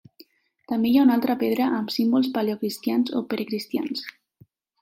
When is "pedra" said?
1.43-1.67